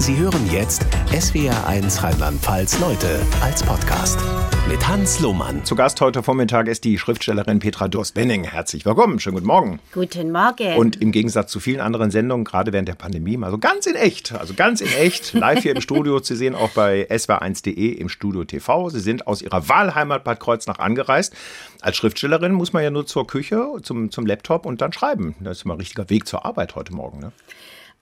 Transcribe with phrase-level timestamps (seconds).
[0.00, 4.18] Sie hören jetzt SWR1 Rheinland-Pfalz Leute als Podcast
[4.66, 5.62] mit Hans Lohmann.
[5.66, 8.44] Zu Gast heute Vormittag ist die Schriftstellerin Petra Durst-Benning.
[8.44, 9.78] Herzlich willkommen, schönen guten Morgen.
[9.92, 10.78] Guten Morgen.
[10.78, 13.94] Und im Gegensatz zu vielen anderen Sendungen, gerade während der Pandemie, mal so ganz in
[13.94, 18.08] echt, also ganz in echt, live hier im Studio zu sehen, auch bei swr1.de im
[18.08, 18.88] Studio TV.
[18.88, 21.36] Sie sind aus ihrer Wahlheimat Bad Kreuznach angereist.
[21.82, 25.34] Als Schriftstellerin muss man ja nur zur Küche, zum, zum Laptop und dann schreiben.
[25.40, 27.20] Das ist mal ein richtiger Weg zur Arbeit heute Morgen.
[27.20, 27.32] Ne?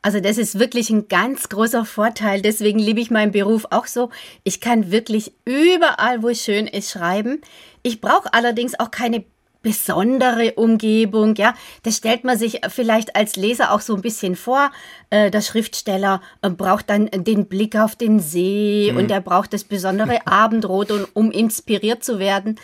[0.00, 2.40] Also das ist wirklich ein ganz großer Vorteil.
[2.40, 4.10] Deswegen liebe ich meinen Beruf auch so.
[4.44, 7.40] Ich kann wirklich überall, wo es schön ist, schreiben.
[7.82, 9.24] Ich brauche allerdings auch keine
[9.62, 11.54] besondere Umgebung, ja.
[11.82, 14.70] Das stellt man sich vielleicht als Leser auch so ein bisschen vor.
[15.10, 18.98] Äh, der Schriftsteller äh, braucht dann den Blick auf den See mhm.
[18.98, 22.58] und er braucht das besondere Abendrot, um inspiriert zu werden.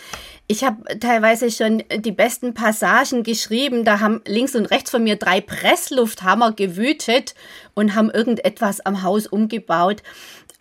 [0.47, 3.85] Ich habe teilweise schon die besten Passagen geschrieben.
[3.85, 7.35] Da haben links und rechts von mir drei Presslufthammer gewütet
[7.73, 10.03] und haben irgendetwas am Haus umgebaut.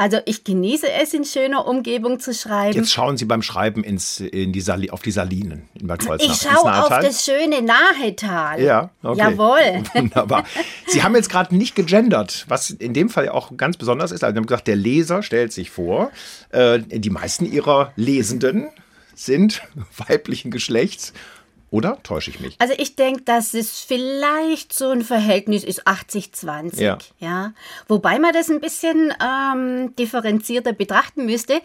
[0.04, 2.76] Also ich genieße es, in schöner Umgebung zu schreiben.
[2.78, 6.30] Jetzt schauen Sie beim Schreiben ins, in die Sali auf die Salinen in Bad Kreuznach.
[6.30, 8.62] Ich schaue auf das schöne Nahetal.
[8.62, 9.20] Ja, okay.
[9.20, 9.84] Jawohl.
[9.94, 10.44] Wunderbar.
[10.88, 14.26] Sie haben jetzt gerade nicht gegendert, was in dem Fall auch ganz besonders ist.
[14.26, 16.12] Also Sie haben gesagt, der Leser stellt sich vor.
[16.50, 18.68] Äh, die meisten Ihrer Lesenden
[19.16, 19.62] sind
[20.10, 21.14] weiblichen Geschlechts
[21.74, 22.56] oder täusche ich mich?
[22.60, 26.80] Also ich denke, dass es vielleicht so ein Verhältnis ist 80-20.
[26.80, 27.00] Ja.
[27.18, 27.54] ja.
[27.88, 31.62] Wobei man das ein bisschen ähm, differenzierter betrachten müsste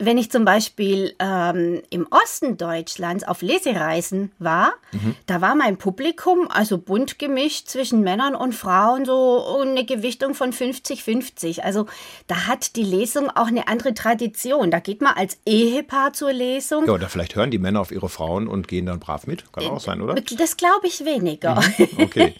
[0.00, 5.14] wenn ich zum Beispiel ähm, im Osten Deutschlands auf Lesereisen war, mhm.
[5.26, 10.52] da war mein Publikum also bunt gemischt zwischen Männern und Frauen, so eine Gewichtung von
[10.52, 11.60] 50-50.
[11.60, 11.86] Also
[12.26, 14.70] da hat die Lesung auch eine andere Tradition.
[14.70, 16.86] Da geht man als Ehepaar zur Lesung.
[16.86, 19.52] Ja, oder vielleicht hören die Männer auf ihre Frauen und gehen dann brav mit.
[19.52, 20.14] Kann auch sein, oder?
[20.14, 21.60] Das glaube ich weniger.
[21.60, 21.88] Mhm.
[22.00, 22.34] Okay.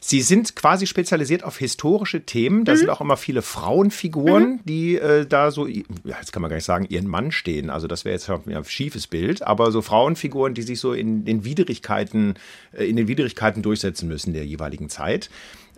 [0.00, 2.64] Sie sind quasi spezialisiert auf historische Themen.
[2.64, 2.76] Da mhm.
[2.78, 4.60] sind auch immer viele Frauenfiguren, mhm.
[4.64, 7.68] die äh, da so, ja, jetzt kann man gar nicht sagen, sagen, ihren Mann stehen.
[7.68, 11.44] Also das wäre jetzt ein schiefes Bild, aber so Frauenfiguren, die sich so in den
[11.44, 12.34] Widrigkeiten,
[12.72, 15.30] äh, in den Widrigkeiten durchsetzen müssen der jeweiligen Zeit.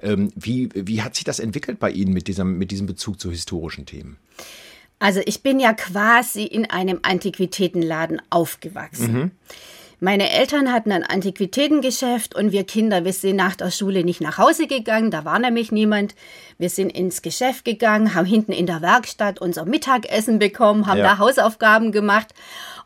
[0.02, 3.30] Ähm, wie, wie hat sich das entwickelt bei Ihnen mit diesem, mit diesem Bezug zu
[3.30, 4.18] historischen Themen?
[4.98, 9.12] Also ich bin ja quasi in einem Antiquitätenladen aufgewachsen.
[9.12, 9.30] Mhm.
[10.04, 14.36] Meine Eltern hatten ein Antiquitätengeschäft und wir Kinder, wir sind nach der Schule nicht nach
[14.36, 16.16] Hause gegangen, da war nämlich niemand.
[16.58, 21.04] Wir sind ins Geschäft gegangen, haben hinten in der Werkstatt unser Mittagessen bekommen, haben ja.
[21.04, 22.34] da Hausaufgaben gemacht.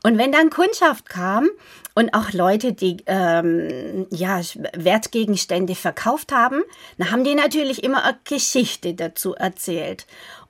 [0.05, 1.49] Und wenn dann Kundschaft kam
[1.95, 4.43] und auch Leute, die ähm, ja,
[4.75, 6.65] Wertgegenstände verkauft haben,
[6.99, 10.07] dann haben die natürlich immer eine Geschichte dazu erzählt.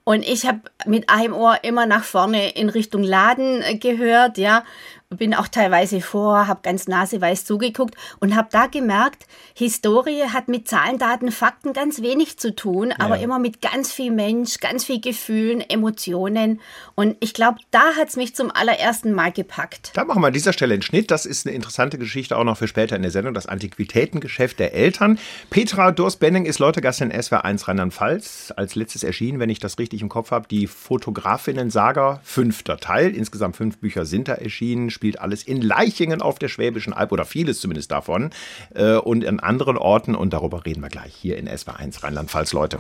[0.08, 4.62] Und ich habe mit einem Ohr immer nach vorne in Richtung Laden äh, gehört, ja,
[5.10, 10.66] bin auch teilweise vor, habe ganz naseweiß zugeguckt und habe da gemerkt, Historie hat mit
[10.66, 13.22] Zahlen, Daten, Fakten ganz wenig zu tun, aber ja.
[13.22, 16.60] immer mit ganz viel Mensch, ganz viel Gefühlen, Emotionen.
[16.96, 19.92] Und ich glaube, da hat es mich zum allerersten Mal gepackt.
[19.94, 21.12] Da machen wir an dieser Stelle einen Schnitt.
[21.12, 24.74] Das ist eine interessante Geschichte auch noch für später in der Sendung, das Antiquitätengeschäft der
[24.74, 25.20] Eltern.
[25.50, 28.52] Petra Durst-Benning ist Leutegast in SWR1 Rheinland-Pfalz.
[28.56, 33.14] Als letztes erschienen, wenn ich das richtig im Kopf habe, die Fotografinnen-Saga, fünfter Teil.
[33.14, 37.24] Insgesamt fünf Bücher sind da erschienen spielt alles in Leichingen auf der Schwäbischen Alb oder
[37.24, 38.30] vieles zumindest davon
[38.74, 42.78] äh, und in anderen Orten und darüber reden wir gleich hier in SWR1 Rheinland-Pfalz, Leute.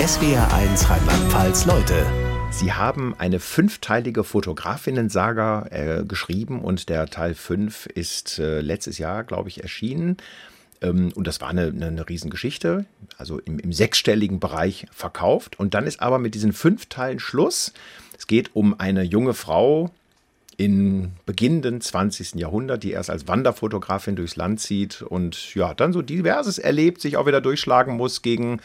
[0.00, 2.06] SWR1 Rheinland-Pfalz, Leute.
[2.50, 9.22] Sie haben eine fünfteilige Fotografinnen-Saga äh, geschrieben und der Teil 5 ist äh, letztes Jahr,
[9.22, 10.16] glaube ich, erschienen.
[10.80, 12.86] Ähm, und das war eine, eine, eine Riesengeschichte,
[13.18, 15.60] also im, im, sechsstelligen Bereich verkauft.
[15.60, 17.74] Und dann ist aber mit diesen fünf Teilen Schluss.
[18.16, 19.90] Es geht um eine junge Frau,
[20.58, 22.34] im beginnenden 20.
[22.34, 27.16] Jahrhundert, die erst als Wanderfotografin durchs Land zieht und ja, dann so diverses erlebt, sich
[27.16, 28.58] auch wieder durchschlagen muss gegen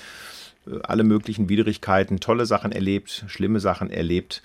[0.65, 4.41] äh, alle möglichen Widrigkeiten, tolle Sachen erlebt, schlimme Sachen erlebt.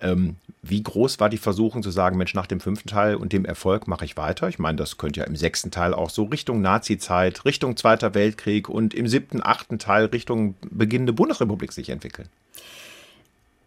[0.00, 3.46] Ähm, wie groß war die Versuchung zu sagen, Mensch, nach dem fünften Teil und dem
[3.46, 4.48] Erfolg mache ich weiter?
[4.48, 8.68] Ich meine, das könnte ja im sechsten Teil auch so Richtung Nazi-Zeit, Richtung Zweiter Weltkrieg
[8.68, 12.28] und im siebten, achten Teil Richtung beginnende Bundesrepublik sich entwickeln.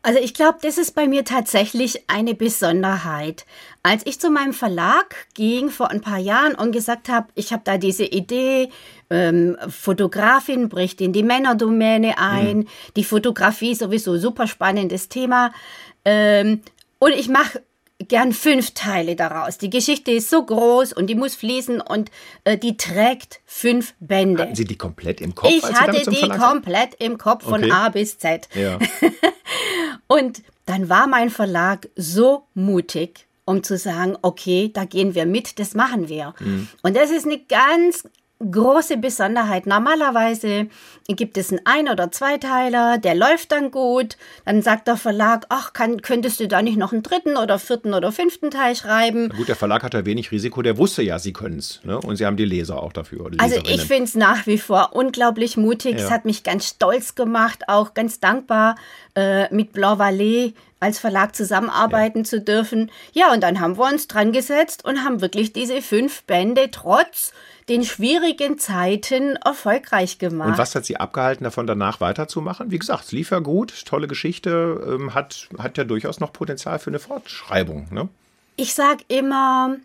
[0.06, 3.44] Also ich glaube, das ist bei mir tatsächlich eine Besonderheit.
[3.82, 7.64] Als ich zu meinem Verlag ging vor ein paar Jahren und gesagt habe, ich habe
[7.66, 8.70] da diese Idee,
[9.10, 12.68] ähm, Fotografin bricht in die Männerdomäne ein, mhm.
[12.96, 15.52] die Fotografie sowieso super spannendes Thema
[16.06, 16.62] ähm,
[17.00, 17.64] und ich mache
[18.08, 19.58] gern fünf Teile daraus.
[19.58, 22.12] Die Geschichte ist so groß und die muss fließen und
[22.44, 24.44] äh, die trägt fünf Bände.
[24.44, 25.50] Hatten Sie die komplett im Kopf?
[25.50, 27.72] Ich hatte die komplett im Kopf von okay.
[27.72, 28.48] A bis Z.
[28.54, 28.80] Ja.
[30.08, 35.60] Und dann war mein Verlag so mutig, um zu sagen, okay, da gehen wir mit,
[35.60, 36.34] das machen wir.
[36.40, 36.68] Mhm.
[36.82, 38.04] Und das ist eine ganz
[38.40, 39.66] große Besonderheit.
[39.66, 40.68] Normalerweise
[41.08, 44.18] gibt es einen Ein- oder Zweiteiler, der läuft dann gut.
[44.44, 47.94] Dann sagt der Verlag, ach, kann, könntest du da nicht noch einen dritten oder vierten
[47.94, 49.30] oder fünften Teil schreiben?
[49.30, 51.80] Gut, der Verlag hat ja wenig Risiko, der wusste ja, sie können es.
[51.84, 51.98] Ne?
[52.00, 53.32] Und sie haben die Leser auch dafür.
[53.38, 55.96] Also ich finde es nach wie vor unglaublich mutig.
[55.96, 58.76] Es hat mich ganz stolz gemacht, auch ganz dankbar,
[59.16, 62.24] äh, mit Blanc Vallée als Verlag zusammenarbeiten ja.
[62.26, 62.92] zu dürfen.
[63.14, 67.32] Ja, und dann haben wir uns dran gesetzt und haben wirklich diese fünf Bände trotz
[67.70, 70.50] den schwierigen Zeiten erfolgreich gemacht.
[70.50, 72.70] Und was hat Sie abgehalten, davon danach weiterzumachen?
[72.70, 76.78] Wie gesagt, es lief ja gut, tolle Geschichte, ähm, hat, hat ja durchaus noch Potenzial
[76.80, 77.88] für eine Fortschreibung.
[77.92, 78.08] Ne?
[78.56, 79.78] Ich sage immer,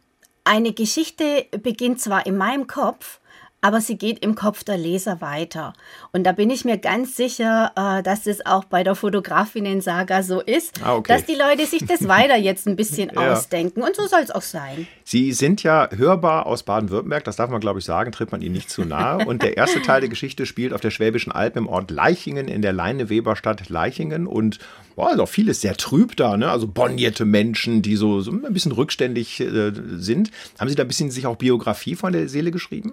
[0.45, 3.21] eine Geschichte beginnt zwar in meinem Kopf,
[3.63, 5.75] aber sie geht im Kopf der Leser weiter.
[6.13, 10.41] Und da bin ich mir ganz sicher, äh, dass es auch bei der Fotografinnen-Saga so
[10.41, 11.13] ist, ah, okay.
[11.13, 13.33] dass die Leute sich das weiter jetzt ein bisschen ja.
[13.33, 13.83] ausdenken.
[13.83, 14.87] Und so soll es auch sein.
[15.11, 18.53] Sie sind ja hörbar aus Baden-Württemberg, das darf man, glaube ich, sagen, tritt man Ihnen
[18.53, 19.19] nicht zu nahe.
[19.27, 22.63] Und der erste Teil der Geschichte spielt auf der Schwäbischen Alb im Ort Leichingen in
[22.63, 24.29] der Leine-Weber-Stadt Leichingen.
[24.29, 24.61] Und
[24.95, 26.49] boah, also vieles sehr trüb da, ne?
[26.49, 30.31] Also bonnierte Menschen, die so, so ein bisschen rückständig äh, sind.
[30.61, 32.93] Haben Sie da ein bisschen sich auch Biografie von der Seele geschrieben?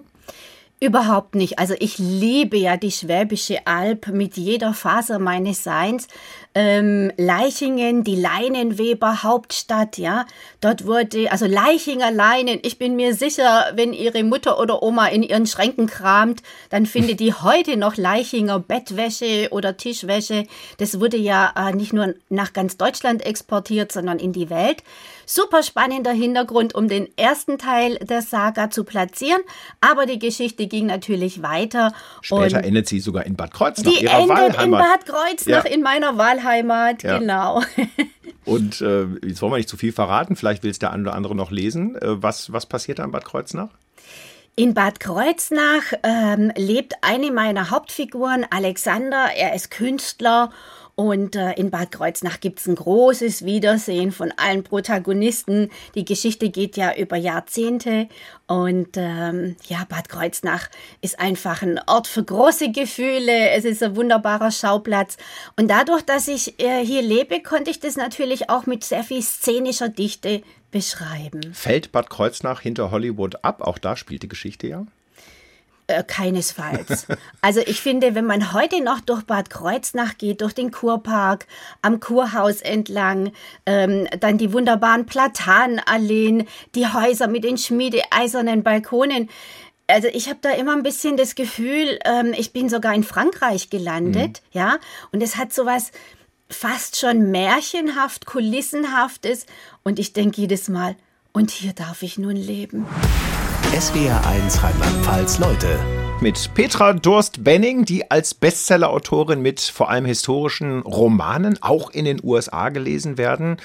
[0.80, 1.58] Überhaupt nicht.
[1.58, 6.06] Also ich liebe ja die Schwäbische Alb mit jeder Faser meines Seins.
[6.60, 10.26] Ähm, Leichingen, die Leinenweber Hauptstadt, ja.
[10.60, 15.22] Dort wurde, also Leichinger Leinen, ich bin mir sicher, wenn Ihre Mutter oder Oma in
[15.22, 20.48] ihren Schränken kramt, dann findet die heute noch Leichinger Bettwäsche oder Tischwäsche.
[20.78, 24.82] Das wurde ja äh, nicht nur nach ganz Deutschland exportiert, sondern in die Welt.
[25.26, 29.42] Super spannender Hintergrund, um den ersten Teil der Saga zu platzieren.
[29.80, 31.92] Aber die Geschichte ging natürlich weiter.
[32.20, 34.64] Später endet sie sogar in Bad Kreuznach, die endet Wahlheimat.
[34.64, 35.70] in Bad Kreuznach, ja.
[35.70, 36.47] in meiner Wahlheimat,
[37.02, 37.18] ja.
[37.18, 37.62] genau.
[38.44, 41.14] Und äh, jetzt wollen wir nicht zu viel verraten, vielleicht will es der eine oder
[41.14, 41.96] andere noch lesen.
[41.96, 43.68] Äh, was, was passiert da in Bad Kreuznach?
[44.56, 49.26] In Bad Kreuznach ähm, lebt eine meiner Hauptfiguren, Alexander.
[49.36, 50.50] Er ist Künstler
[50.98, 55.70] und äh, in Bad Kreuznach gibt es ein großes Wiedersehen von allen Protagonisten.
[55.94, 58.08] Die Geschichte geht ja über Jahrzehnte.
[58.48, 60.68] Und ähm, ja, Bad Kreuznach
[61.00, 63.50] ist einfach ein Ort für große Gefühle.
[63.50, 65.18] Es ist ein wunderbarer Schauplatz.
[65.56, 69.22] Und dadurch, dass ich äh, hier lebe, konnte ich das natürlich auch mit sehr viel
[69.22, 70.42] szenischer Dichte
[70.72, 71.54] beschreiben.
[71.54, 73.62] Fällt Bad Kreuznach hinter Hollywood ab?
[73.62, 74.84] Auch da spielt die Geschichte ja.
[75.90, 77.06] Äh, keinesfalls.
[77.40, 81.46] Also ich finde, wenn man heute noch durch Bad Kreuznach geht, durch den Kurpark,
[81.80, 83.32] am Kurhaus entlang,
[83.64, 89.30] ähm, dann die wunderbaren Platanalleen, die Häuser mit den schmiedeeisernen Balkonen.
[89.86, 93.70] Also ich habe da immer ein bisschen das Gefühl, ähm, ich bin sogar in Frankreich
[93.70, 94.58] gelandet, mhm.
[94.58, 94.78] ja,
[95.10, 95.90] und es hat sowas
[96.50, 99.46] fast schon märchenhaft, kulissenhaftes
[99.84, 100.96] und ich denke jedes Mal,
[101.32, 102.84] und hier darf ich nun leben.
[103.72, 105.78] SWR1 Rheinland-Pfalz Leute.
[106.20, 112.70] Mit Petra Durst-Benning, die als Bestsellerautorin mit vor allem historischen Romanen auch in den USA
[112.70, 113.58] gelesen werden.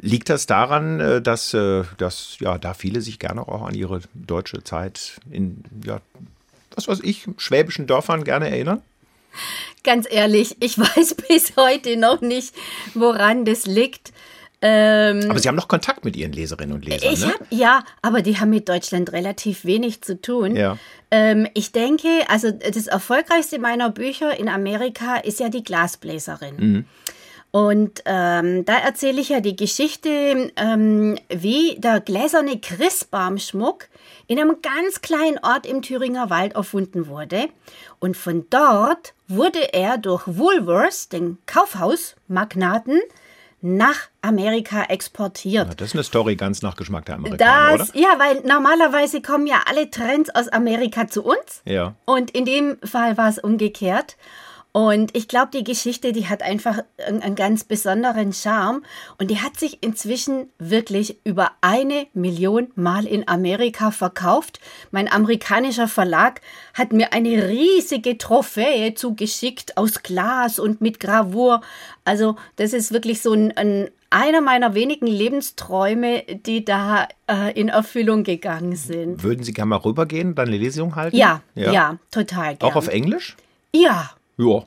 [0.00, 4.02] Liegt das daran, äh, dass, äh, dass ja, da viele sich gerne auch an ihre
[4.14, 6.00] deutsche Zeit in, ja,
[6.74, 8.82] was weiß ich, schwäbischen Dörfern gerne erinnern?
[9.82, 12.54] Ganz ehrlich, ich weiß bis heute noch nicht,
[12.94, 14.12] woran das liegt.
[14.60, 17.32] Ähm, aber Sie haben noch Kontakt mit Ihren Leserinnen und Lesern, ich ne?
[17.32, 20.56] Hab, ja, aber die haben mit Deutschland relativ wenig zu tun.
[20.56, 20.76] Ja.
[21.10, 26.56] Ähm, ich denke, also das erfolgreichste meiner Bücher in Amerika ist ja die Glasbläserin.
[26.56, 26.84] Mhm.
[27.50, 33.88] Und ähm, da erzähle ich ja die Geschichte, ähm, wie der gläserne Christbaumschmuck
[34.26, 37.48] in einem ganz kleinen Ort im Thüringer Wald erfunden wurde.
[38.00, 43.00] Und von dort wurde er durch Woolworths, den Kaufhausmagnaten,
[43.60, 45.68] nach Amerika exportiert.
[45.68, 47.98] Ja, das ist eine Story ganz nach Geschmack der Amerikaner, das, oder?
[47.98, 51.62] Ja, weil normalerweise kommen ja alle Trends aus Amerika zu uns.
[51.64, 51.94] Ja.
[52.04, 54.16] Und in dem Fall war es umgekehrt.
[54.78, 58.82] Und ich glaube, die Geschichte, die hat einfach einen, ganz besonderen Charme.
[59.18, 64.60] Und die hat sich inzwischen wirklich über eine Million Mal in Amerika verkauft.
[64.92, 66.42] Mein amerikanischer Verlag
[66.74, 71.60] hat mir eine riesige Trophäe zugeschickt aus Glas und mit Gravur.
[72.04, 77.68] Also das ist wirklich so ein, ein einer meiner wenigen Lebensträume, die da äh, in
[77.68, 79.24] Erfüllung gegangen sind.
[79.24, 81.16] Würden Sie gerne mal rübergehen, dann eine Lesung halten?
[81.16, 82.72] Ja, ja, ja total gerne.
[82.72, 83.36] Auch auf Englisch?
[83.74, 84.10] Ja.
[84.38, 84.64] Ja.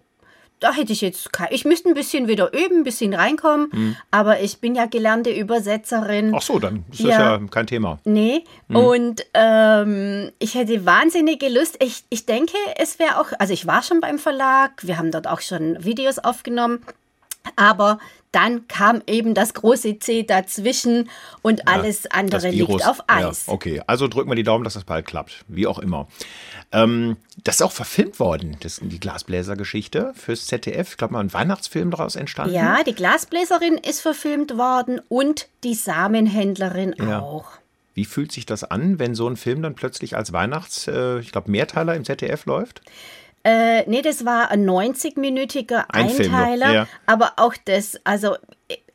[0.60, 3.96] Da hätte ich jetzt kein, ich müsste ein bisschen wieder üben, ein bisschen reinkommen, hm.
[4.12, 6.34] aber ich bin ja gelernte Übersetzerin.
[6.36, 7.08] Ach so, dann ist ja.
[7.08, 7.98] das ja kein Thema.
[8.04, 8.75] Nee, hm.
[8.75, 11.84] und ähm, ich hätte wahnsinnige Lust.
[11.84, 15.25] Ich, ich denke, es wäre auch, also ich war schon beim Verlag, wir haben dort
[15.25, 16.86] auch schon Videos aufgenommen.
[17.56, 18.00] Aber
[18.32, 21.10] dann kam eben das große C dazwischen
[21.42, 23.48] und alles andere liegt auf Eis.
[23.48, 25.44] Ja, okay, also drücken wir die Daumen, dass das bald klappt.
[25.48, 26.08] Wie auch immer.
[26.72, 30.92] Ähm, das ist auch verfilmt worden, das ist die Glasbläser-Geschichte fürs ZDF.
[30.92, 32.56] Ich glaube mal, ein Weihnachtsfilm daraus entstanden.
[32.56, 37.20] Ja, die Glasbläserin ist verfilmt worden und die Samenhändlerin ja.
[37.20, 37.48] auch.
[37.94, 41.34] Wie fühlt sich das an, wenn so ein Film dann plötzlich als Weihnachts, äh, ich
[41.34, 42.82] glaube, Mehrteiler im ZDF läuft?
[43.44, 46.88] Äh, nee, das war ein 90-minütiger ein Einteiler, ja.
[47.08, 48.36] aber auch das, also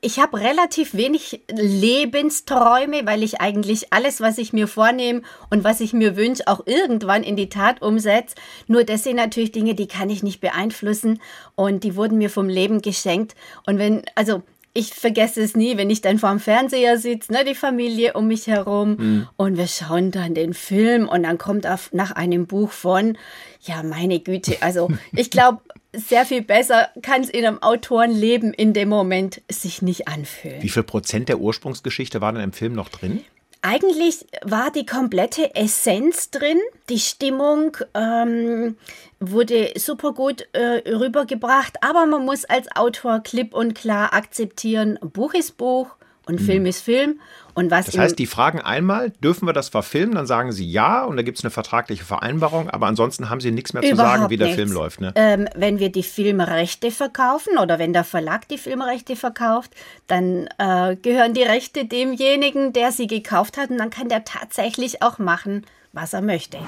[0.00, 5.80] ich habe relativ wenig Lebensträume, weil ich eigentlich alles, was ich mir vornehme und was
[5.80, 8.36] ich mir wünsche, auch irgendwann in die Tat umsetze.
[8.68, 11.20] Nur das sind natürlich Dinge, die kann ich nicht beeinflussen
[11.56, 13.34] und die wurden mir vom Leben geschenkt.
[13.66, 14.42] Und wenn, also
[14.76, 18.46] ich vergesse es nie, wenn ich dann vorm Fernseher sitze, ne, die Familie um mich
[18.46, 19.28] herum mhm.
[19.36, 23.16] und wir schauen dann den Film und dann kommt auf, nach einem Buch von,
[23.62, 25.60] ja, meine Güte, also ich glaube,
[25.92, 30.62] sehr viel besser kann es in einem Autorenleben in dem Moment sich nicht anfühlen.
[30.62, 33.24] Wie viel Prozent der Ursprungsgeschichte war denn im Film noch drin?
[33.62, 36.60] Eigentlich war die komplette Essenz drin.
[36.88, 38.76] Die Stimmung ähm,
[39.18, 45.34] wurde super gut äh, rübergebracht, aber man muss als Autor klipp und klar akzeptieren, Buch
[45.34, 45.96] ist Buch
[46.26, 46.66] und Film mhm.
[46.66, 47.20] ist Film.
[47.54, 50.14] Und was das heißt, die fragen einmal, dürfen wir das verfilmen?
[50.14, 53.50] Dann sagen sie ja und da gibt es eine vertragliche Vereinbarung, aber ansonsten haben sie
[53.50, 54.60] nichts mehr zu sagen, wie der nichts.
[54.60, 55.00] Film läuft.
[55.00, 55.12] Ne?
[55.14, 59.70] Ähm, wenn wir die Filmrechte verkaufen oder wenn der Verlag die Filmrechte verkauft,
[60.06, 65.02] dann äh, gehören die Rechte demjenigen, der sie gekauft hat und dann kann der tatsächlich
[65.02, 65.64] auch machen,
[65.94, 66.58] was er möchte.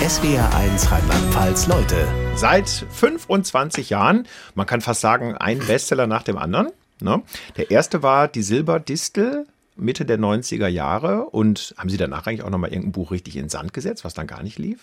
[0.00, 2.08] SWR 1 Rheinland-Pfalz Leute.
[2.36, 6.68] Seit 25 Jahren, man kann fast sagen, ein Bestseller nach dem anderen.
[7.00, 7.22] Ne?
[7.56, 9.46] Der erste war Die Silberdistel
[9.78, 13.44] Mitte der 90er Jahre und haben Sie danach eigentlich auch nochmal irgendein Buch richtig in
[13.44, 14.80] den Sand gesetzt, was dann gar nicht lief?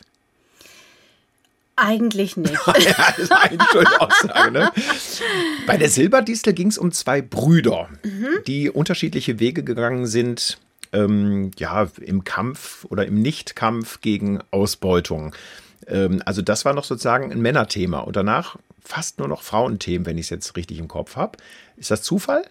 [1.75, 2.53] Eigentlich nicht.
[2.65, 4.51] ja, das ist eine schöne Aussage.
[4.51, 4.71] Ne?
[5.67, 8.27] Bei der Silberdistel ging es um zwei Brüder, mhm.
[8.47, 10.57] die unterschiedliche Wege gegangen sind,
[10.93, 15.35] ähm, ja, im Kampf oder im Nichtkampf gegen Ausbeutung.
[15.87, 20.17] Ähm, also das war noch sozusagen ein Männerthema und danach fast nur noch Frauenthemen, wenn
[20.17, 21.37] ich es jetzt richtig im Kopf habe.
[21.77, 22.45] Ist das Zufall?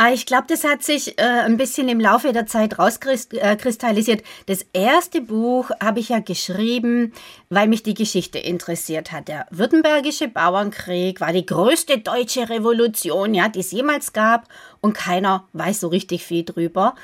[0.00, 4.22] Ah, ich glaube, das hat sich äh, ein bisschen im Laufe der Zeit rauskristallisiert.
[4.46, 7.12] Das erste Buch habe ich ja geschrieben,
[7.50, 9.26] weil mich die Geschichte interessiert hat.
[9.26, 14.46] Der Württembergische Bauernkrieg war die größte deutsche Revolution, ja, die es jemals gab
[14.80, 16.94] und keiner weiß so richtig viel drüber.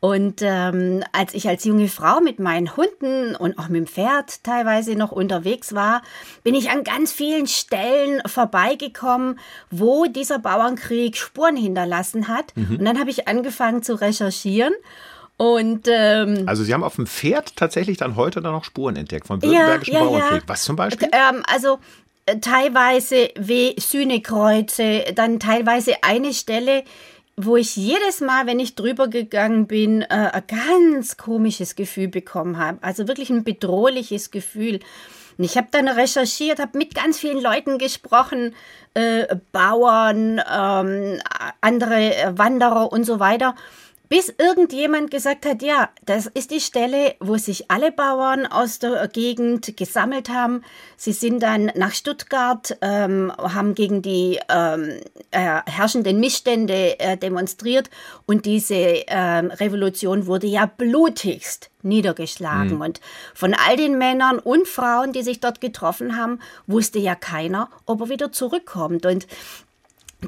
[0.00, 4.44] Und ähm, als ich als junge Frau mit meinen Hunden und auch mit dem Pferd
[4.44, 6.02] teilweise noch unterwegs war,
[6.42, 9.38] bin ich an ganz vielen Stellen vorbeigekommen,
[9.70, 12.54] wo dieser Bauernkrieg Spuren hinterlassen hat.
[12.54, 12.76] Mhm.
[12.80, 14.74] Und dann habe ich angefangen zu recherchieren.
[15.36, 19.26] Und ähm, also Sie haben auf dem Pferd tatsächlich dann heute dann noch Spuren entdeckt
[19.26, 20.42] vom Württembergischen ja, ja, Bauernkrieg.
[20.42, 20.48] Ja.
[20.48, 21.08] Was zum Beispiel?
[21.12, 21.78] Ähm, also
[22.26, 26.84] äh, teilweise wie Sühnekreuze, dann teilweise eine Stelle,
[27.36, 32.58] wo ich jedes Mal, wenn ich drüber gegangen bin, äh, ein ganz komisches Gefühl bekommen
[32.58, 32.78] habe.
[32.82, 34.80] Also wirklich ein bedrohliches Gefühl.
[35.36, 38.54] Und ich habe dann recherchiert, habe mit ganz vielen Leuten gesprochen,
[38.94, 41.20] äh, Bauern, ähm,
[41.60, 43.56] andere Wanderer und so weiter
[44.14, 49.08] bis irgendjemand gesagt hat, ja, das ist die Stelle, wo sich alle Bauern aus der
[49.08, 50.62] Gegend gesammelt haben.
[50.96, 55.00] Sie sind dann nach Stuttgart, ähm, haben gegen die ähm,
[55.32, 57.90] äh, herrschenden Missstände äh, demonstriert
[58.24, 62.76] und diese ähm, Revolution wurde ja blutigst niedergeschlagen.
[62.76, 62.82] Mhm.
[62.82, 63.00] Und
[63.34, 68.02] von all den Männern und Frauen, die sich dort getroffen haben, wusste ja keiner, ob
[68.02, 69.06] er wieder zurückkommt.
[69.06, 69.26] Und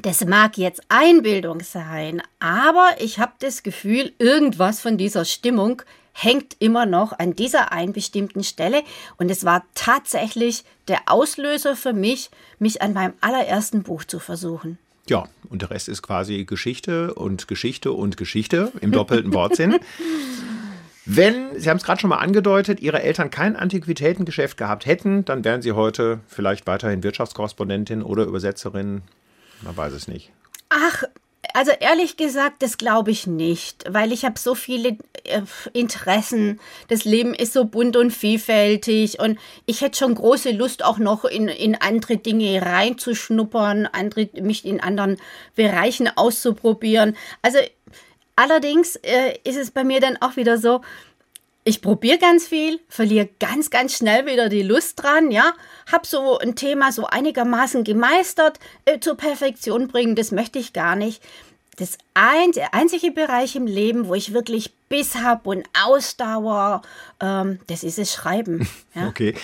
[0.01, 5.81] das mag jetzt Einbildung sein, aber ich habe das Gefühl, irgendwas von dieser Stimmung
[6.13, 8.83] hängt immer noch an dieser einen bestimmten Stelle.
[9.17, 14.79] Und es war tatsächlich der Auslöser für mich, mich an meinem allerersten Buch zu versuchen.
[15.07, 19.77] Ja, und der Rest ist quasi Geschichte und Geschichte und Geschichte im doppelten Wortsinn.
[21.05, 25.45] Wenn, Sie haben es gerade schon mal angedeutet, Ihre Eltern kein Antiquitätengeschäft gehabt hätten, dann
[25.45, 29.03] wären Sie heute vielleicht weiterhin Wirtschaftskorrespondentin oder Übersetzerin
[29.61, 30.31] man weiß es nicht.
[30.69, 31.03] Ach,
[31.53, 35.41] also ehrlich gesagt, das glaube ich nicht, weil ich habe so viele äh,
[35.73, 36.59] Interessen.
[36.87, 41.25] Das Leben ist so bunt und vielfältig und ich hätte schon große Lust, auch noch
[41.25, 45.17] in, in andere Dinge reinzuschnuppern, andere, mich in anderen
[45.55, 47.15] Bereichen auszuprobieren.
[47.41, 47.59] Also
[48.35, 50.81] allerdings äh, ist es bei mir dann auch wieder so,
[51.67, 55.51] ich probiere ganz viel, verliere ganz, ganz schnell wieder die Lust dran, ja,
[55.91, 60.95] habe so ein Thema so einigermaßen gemeistert, äh, zur Perfektion bringen, das möchte ich gar
[60.95, 61.21] nicht.
[61.75, 66.83] Das ein, der einzige Bereich im Leben, wo ich wirklich Biss habe und Ausdauer,
[67.19, 68.67] ähm, das ist das Schreiben.
[68.95, 69.09] Ja.
[69.09, 69.35] Okay.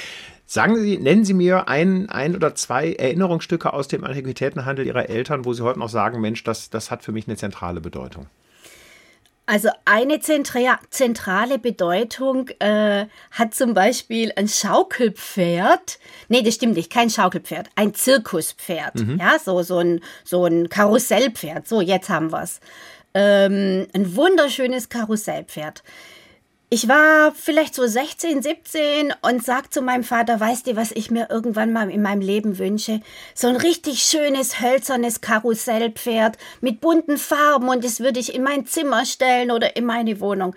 [0.45, 5.45] Sagen Sie, nennen Sie mir ein, ein oder zwei Erinnerungsstücke aus dem Antiquitätenhandel Ihrer Eltern,
[5.45, 8.27] wo Sie heute noch sagen, Mensch, das, das hat für mich eine zentrale Bedeutung.
[9.53, 15.99] Also eine zentrale Bedeutung äh, hat zum Beispiel ein Schaukelpferd.
[16.27, 18.95] Nee, das stimmt nicht, kein Schaukelpferd, ein Zirkuspferd.
[18.95, 19.19] Mhm.
[19.19, 21.67] Ja, so, so, ein, so ein Karussellpferd.
[21.67, 22.61] So, jetzt haben wir's.
[23.13, 25.83] Ähm, ein wunderschönes Karussellpferd.
[26.75, 31.11] Ich war vielleicht so 16, 17 und sag zu meinem Vater, weißt du, was ich
[31.11, 32.99] mir irgendwann mal in meinem Leben wünsche?
[33.35, 38.65] So ein richtig schönes, hölzernes Karussellpferd mit bunten Farben und das würde ich in mein
[38.65, 40.55] Zimmer stellen oder in meine Wohnung.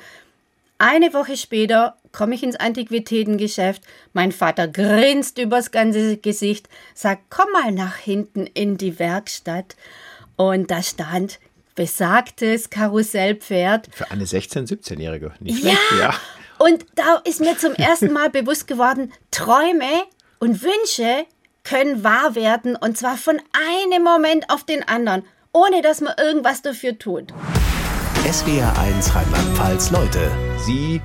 [0.79, 3.83] Eine Woche später komme ich ins Antiquitätengeschäft.
[4.15, 9.77] Mein Vater grinst übers ganze Gesicht, sagt, komm mal nach hinten in die Werkstatt.
[10.37, 11.41] Und da stand
[11.77, 13.89] besagtes Karussellpferd.
[13.93, 15.71] Für eine 16-, 17-Jährige, nicht ja.
[15.71, 16.01] schlecht.
[16.01, 16.15] Ja.
[16.59, 19.87] Und da ist mir zum ersten Mal bewusst geworden, Träume
[20.41, 21.27] und Wünsche
[21.63, 26.63] können wahr werden und zwar von einem Moment auf den anderen, ohne dass man irgendwas
[26.63, 27.33] dafür tut.
[28.31, 30.31] SWR 1 Rheinland-Pfalz Leute.
[30.65, 31.01] Sie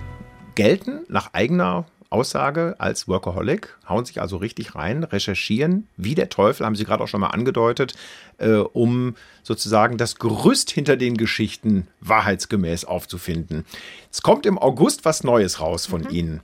[0.56, 6.66] gelten nach eigener Aussage als Workaholic, hauen sich also richtig rein, recherchieren, wie der Teufel,
[6.66, 7.94] haben Sie gerade auch schon mal angedeutet,
[8.38, 13.66] äh, um sozusagen das Gerüst hinter den Geschichten wahrheitsgemäß aufzufinden.
[14.12, 16.10] Es kommt im August was Neues raus von mhm.
[16.10, 16.40] Ihnen.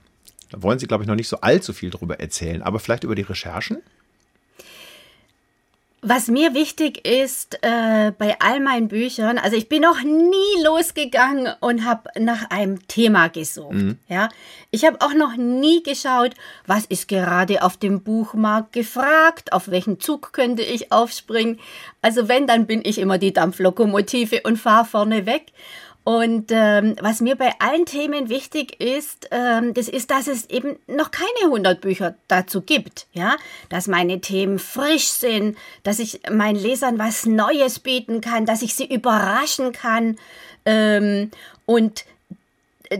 [0.50, 3.14] Da wollen Sie, glaube ich, noch nicht so allzu viel drüber erzählen, aber vielleicht über
[3.14, 3.78] die Recherchen?
[6.00, 11.48] Was mir wichtig ist äh, bei all meinen Büchern, also ich bin noch nie losgegangen
[11.60, 13.72] und habe nach einem Thema gesucht.
[13.72, 13.98] Mhm.
[14.08, 14.28] Ja,
[14.70, 16.34] ich habe auch noch nie geschaut,
[16.66, 21.58] was ist gerade auf dem Buchmarkt gefragt, auf welchen Zug könnte ich aufspringen.
[22.00, 25.46] Also wenn, dann bin ich immer die Dampflokomotive und fahre vorne weg.
[26.08, 30.78] Und ähm, was mir bei allen Themen wichtig ist, ähm, das ist, dass es eben
[30.86, 33.36] noch keine 100 Bücher dazu gibt, ja,
[33.68, 38.74] dass meine Themen frisch sind, dass ich meinen Lesern was Neues bieten kann, dass ich
[38.74, 40.16] sie überraschen kann
[40.64, 41.30] ähm,
[41.66, 42.06] und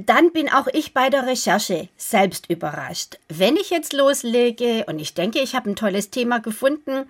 [0.05, 3.19] dann bin auch ich bei der Recherche selbst überrascht.
[3.31, 7.09] Wenn ich jetzt loslege und ich denke, ich habe ein tolles Thema gefunden,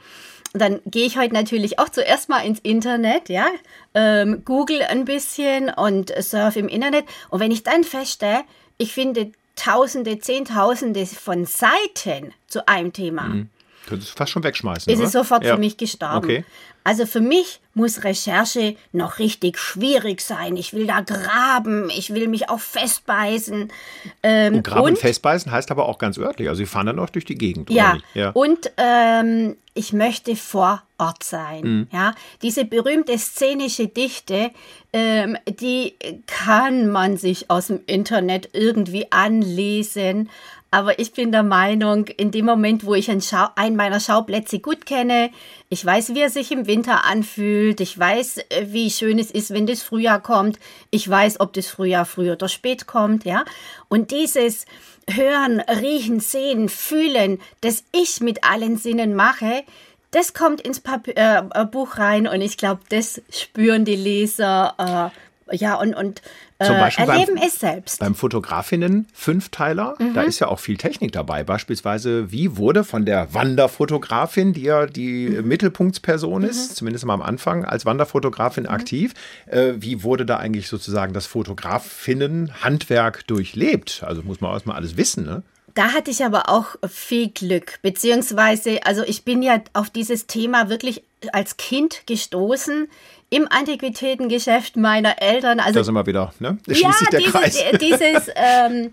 [0.54, 3.46] dann gehe ich heute natürlich auch zuerst mal ins Internet, ja,
[3.94, 7.04] ähm, google ein bisschen und surf im Internet.
[7.30, 8.44] Und wenn ich dann feststelle,
[8.78, 13.24] ich finde Tausende, Zehntausende von Seiten zu einem Thema.
[13.24, 13.50] Mhm.
[13.88, 14.92] Könntest du fast schon wegschmeißen.
[14.92, 15.06] Ist oder?
[15.06, 15.54] es sofort ja.
[15.54, 16.16] für mich gestorben.
[16.16, 16.44] Okay.
[16.84, 20.56] Also für mich muss Recherche noch richtig schwierig sein.
[20.56, 23.70] Ich will da graben, ich will mich auch festbeißen.
[24.22, 26.48] Ähm, und graben und festbeißen heißt aber auch ganz örtlich.
[26.48, 27.70] Also sie fahren dann auch durch die Gegend.
[27.70, 28.30] Ja, ja.
[28.30, 31.60] und ähm, ich möchte vor Ort sein.
[31.62, 31.86] Mhm.
[31.92, 34.50] Ja, diese berühmte szenische Dichte,
[34.92, 35.94] ähm, die
[36.26, 40.30] kann man sich aus dem Internet irgendwie anlesen.
[40.70, 44.58] Aber ich bin der Meinung, in dem Moment, wo ich einen, Schau einen meiner Schauplätze
[44.58, 45.30] gut kenne,
[45.70, 49.52] ich weiß, wie er sich im Winter anfühlt, ich weiß, äh, wie schön es ist,
[49.52, 50.58] wenn das Frühjahr kommt,
[50.90, 53.44] ich weiß, ob das Frühjahr früh oder spät kommt, ja.
[53.88, 54.66] Und dieses
[55.08, 59.64] Hören, Riechen, Sehen, Fühlen, das ich mit allen Sinnen mache,
[60.10, 65.12] das kommt ins Papier, äh, Buch rein und ich glaube, das spüren die Leser.
[65.50, 66.22] Äh, ja, und, und
[66.60, 68.00] Zum äh, Beispiel erleben beim, es selbst.
[68.00, 70.14] Beim Fotografinnen Fünfteiler, mhm.
[70.14, 71.44] da ist ja auch viel Technik dabei.
[71.44, 75.46] Beispielsweise, wie wurde von der Wanderfotografin, die ja die mhm.
[75.46, 76.48] Mittelpunktsperson mhm.
[76.48, 78.70] ist, zumindest mal am Anfang als Wanderfotografin mhm.
[78.70, 79.14] aktiv,
[79.46, 84.02] äh, wie wurde da eigentlich sozusagen das Fotografinnen-Handwerk durchlebt?
[84.04, 85.44] Also muss man erstmal alles wissen, ne?
[85.74, 90.70] Da hatte ich aber auch viel Glück, beziehungsweise, also ich bin ja auf dieses Thema
[90.70, 92.88] wirklich als Kind gestoßen
[93.30, 95.60] im Antiquitätengeschäft meiner Eltern.
[95.60, 96.58] Also, da sind wir wieder, ne?
[96.66, 97.64] Da ja, der dieses, Kreis.
[97.80, 98.92] dieses ähm,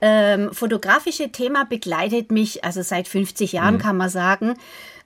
[0.00, 3.78] ähm, fotografische Thema begleitet mich, also seit 50 Jahren mhm.
[3.78, 4.54] kann man sagen.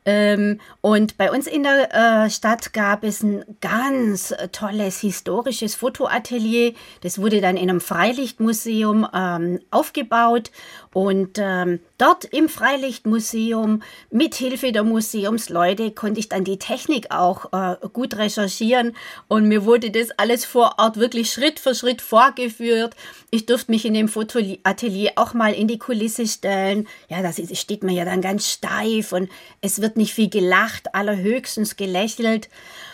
[0.06, 1.92] Ähm, und bei uns in der
[2.24, 6.74] äh, Stadt gab es ein ganz tolles historisches Fotoatelier.
[7.02, 10.52] Das wurde dann in einem Freilichtmuseum ähm, aufgebaut.
[10.96, 17.52] Und ähm, dort im Freilichtmuseum mit Hilfe der Museumsleute konnte ich dann die Technik auch
[17.52, 18.96] äh, gut recherchieren
[19.28, 22.94] und mir wurde das alles vor Ort wirklich Schritt für Schritt vorgeführt.
[23.30, 26.88] Ich durfte mich in dem Fotoatelier auch mal in die Kulisse stellen.
[27.10, 29.28] Ja, da steht man ja dann ganz steif und
[29.60, 32.48] es wird nicht viel gelacht, allerhöchstens gelächelt.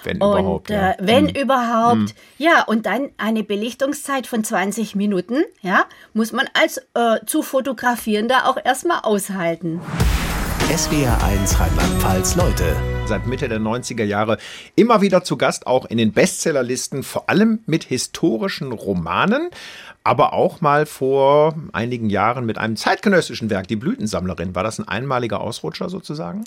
[0.04, 0.70] Wenn und, überhaupt.
[0.70, 0.92] Ja.
[0.92, 1.34] Äh, wenn hm.
[1.34, 2.10] überhaupt.
[2.10, 2.16] Hm.
[2.38, 8.48] Ja, und dann eine Belichtungszeit von 20 Minuten, ja, muss man als äh, zu Fotografierender
[8.48, 9.80] auch erstmal aushalten.
[10.74, 12.74] SWR 1 Rheinland-Pfalz Leute
[13.06, 14.38] seit Mitte der 90er Jahre
[14.74, 19.50] immer wieder zu Gast, auch in den Bestsellerlisten, vor allem mit historischen Romanen,
[20.04, 24.54] aber auch mal vor einigen Jahren mit einem zeitgenössischen Werk, die Blütensammlerin.
[24.54, 26.44] War das ein einmaliger Ausrutscher sozusagen?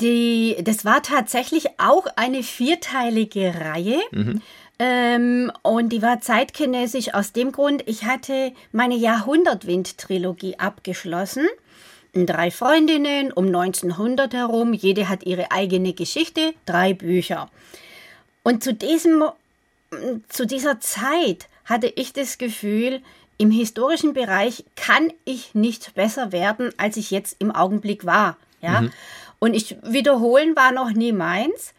[0.00, 4.00] Die, das war tatsächlich auch eine vierteilige Reihe.
[4.12, 4.42] Mhm.
[4.78, 11.46] Ähm, und die war zeitgenössisch aus dem Grund, ich hatte meine Jahrhundertwind-Trilogie abgeschlossen.
[12.14, 17.50] Drei Freundinnen um 1900 herum, jede hat ihre eigene Geschichte, drei Bücher.
[18.42, 19.22] Und zu, diesem,
[20.28, 23.02] zu dieser Zeit hatte ich das Gefühl,
[23.36, 28.36] im historischen Bereich kann ich nicht besser werden, als ich jetzt im Augenblick war.
[28.60, 28.82] Ja?
[28.82, 28.92] Mhm.
[29.40, 31.74] Und ich wiederholen war noch nie meins.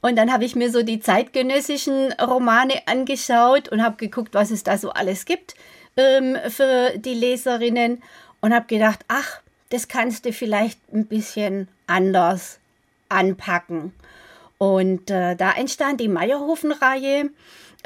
[0.00, 4.62] Und dann habe ich mir so die zeitgenössischen Romane angeschaut und habe geguckt, was es
[4.62, 5.54] da so alles gibt
[5.98, 8.02] ähm, für die Leserinnen
[8.40, 12.58] und habe gedacht, ach, das kannst du vielleicht ein bisschen anders
[13.10, 13.92] anpacken.
[14.56, 17.30] Und äh, da entstand die Meierhofen-Reihe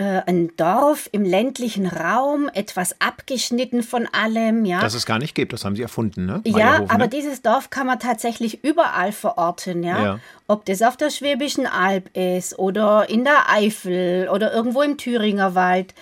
[0.02, 4.80] ein Dorf im ländlichen Raum, etwas abgeschnitten von allem, ja.
[4.80, 6.40] Das es gar nicht gibt, das haben sie erfunden, ne?
[6.44, 7.09] Ja, aber ne?
[7.09, 10.02] dieses Dorf kann man tatsächlich überall verorten, ja?
[10.02, 10.20] ja.
[10.48, 15.54] Ob das auf der Schwäbischen Alb ist oder in der Eifel oder irgendwo im Thüringer
[15.54, 15.94] Wald.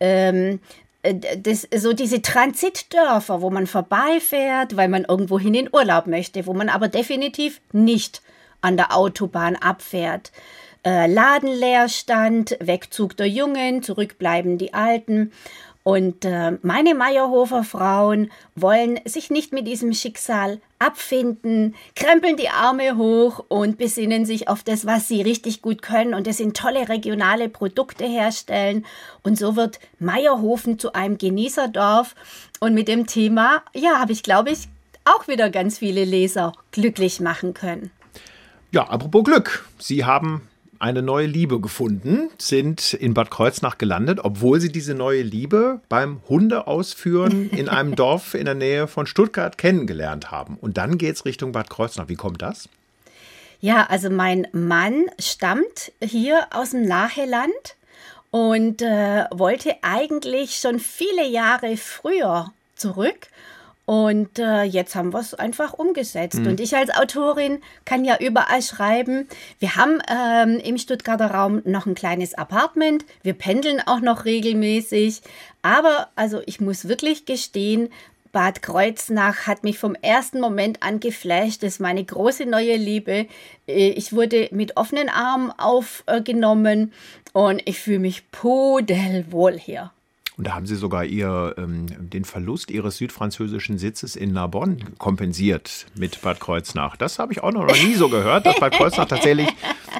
[0.00, 0.58] Ähm,
[1.02, 6.46] äh, das, so diese Transitdörfer, wo man vorbeifährt, weil man irgendwo hin in Urlaub möchte,
[6.46, 8.22] wo man aber definitiv nicht
[8.60, 10.32] an der Autobahn abfährt
[10.86, 15.32] äh, Ladenleerstand, Wegzug der Jungen, zurückbleiben die Alten.
[15.82, 22.96] Und äh, meine Meierhofer Frauen wollen sich nicht mit diesem Schicksal abfinden, krempeln die Arme
[22.96, 26.14] hoch und besinnen sich auf das, was sie richtig gut können.
[26.14, 28.84] Und das sind tolle regionale Produkte herstellen.
[29.22, 32.14] Und so wird Meierhofen zu einem Genießerdorf.
[32.58, 34.68] Und mit dem Thema, ja, habe ich, glaube ich,
[35.04, 37.90] auch wieder ganz viele Leser glücklich machen können.
[38.72, 39.68] Ja, apropos Glück.
[39.78, 40.42] Sie haben
[40.80, 46.20] eine neue Liebe gefunden, sind in Bad Kreuznach gelandet, obwohl sie diese neue Liebe beim
[46.28, 50.56] Hundeausführen in einem Dorf in der Nähe von Stuttgart kennengelernt haben.
[50.60, 52.08] Und dann geht es Richtung Bad Kreuznach.
[52.08, 52.68] Wie kommt das?
[53.60, 57.76] Ja, also mein Mann stammt hier aus dem Naheland
[58.30, 63.28] und äh, wollte eigentlich schon viele Jahre früher zurück
[63.86, 66.40] und äh, jetzt haben wir es einfach umgesetzt.
[66.40, 66.48] Mhm.
[66.48, 69.28] Und ich als Autorin kann ja überall schreiben.
[69.60, 73.04] Wir haben ähm, im Stuttgarter Raum noch ein kleines Apartment.
[73.22, 75.22] Wir pendeln auch noch regelmäßig.
[75.62, 77.88] Aber also ich muss wirklich gestehen,
[78.32, 81.62] Bad Kreuznach hat mich vom ersten Moment an geflasht.
[81.62, 83.28] Das ist meine große neue Liebe.
[83.68, 86.92] Äh, ich wurde mit offenen Armen aufgenommen
[87.32, 89.92] und ich fühle mich pudelwohl hier.
[90.36, 95.86] Und da haben sie sogar ihr, ähm, den Verlust ihres südfranzösischen Sitzes in Narbonne kompensiert
[95.94, 96.96] mit Bad Kreuznach.
[96.96, 99.48] Das habe ich auch noch nie so gehört, dass Bad Kreuznach tatsächlich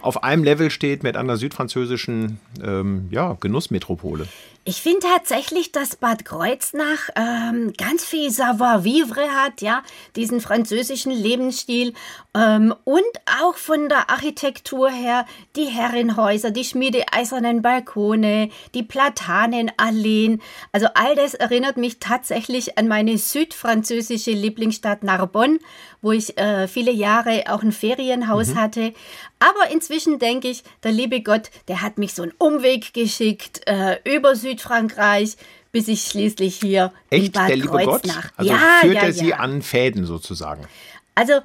[0.02, 4.28] auf einem Level steht mit einer südfranzösischen ähm, ja, Genussmetropole.
[4.68, 9.84] Ich finde tatsächlich, dass Bad Kreuznach ähm, ganz viel Savoir-vivre hat, ja,
[10.16, 11.94] diesen französischen Lebensstil
[12.36, 13.04] ähm, und
[13.40, 15.24] auch von der Architektur her
[15.54, 20.42] die Herrenhäuser, die schmiedeeisernen Balkone, die Platanenalleen.
[20.72, 25.60] Also all das erinnert mich tatsächlich an meine südfranzösische Lieblingsstadt Narbonne,
[26.02, 28.60] wo ich äh, viele Jahre auch ein Ferienhaus mhm.
[28.60, 28.92] hatte.
[29.38, 33.98] Aber inzwischen denke ich, der liebe Gott, der hat mich so einen Umweg geschickt äh,
[34.04, 35.36] über Südfrankreich,
[35.72, 38.22] bis ich schließlich hier Echt, in Bad der liebe Kreuznach.
[38.22, 38.32] Gott?
[38.36, 40.66] Also ja, führt ja, er sie an Fäden sozusagen.
[41.14, 41.40] Also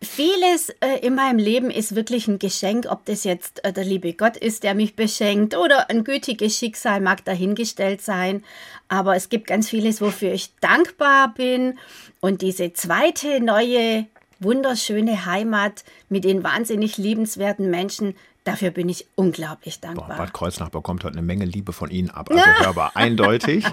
[0.00, 4.12] vieles äh, in meinem Leben ist wirklich ein Geschenk, ob das jetzt äh, der liebe
[4.12, 8.44] Gott ist, der mich beschenkt oder ein gütiges Schicksal mag dahingestellt sein.
[8.86, 11.76] Aber es gibt ganz vieles, wofür ich dankbar bin.
[12.20, 14.06] Und diese zweite neue
[14.38, 18.14] wunderschöne Heimat mit den wahnsinnig liebenswerten Menschen,
[18.46, 20.06] Dafür bin ich unglaublich dankbar.
[20.06, 22.28] Boah, Bad Kreuznach bekommt heute eine Menge Liebe von Ihnen ab.
[22.36, 22.66] Also ja.
[22.66, 23.64] hörbar eindeutig.